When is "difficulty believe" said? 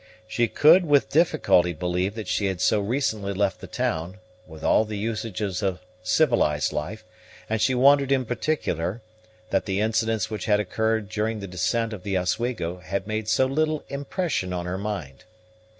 1.11-2.15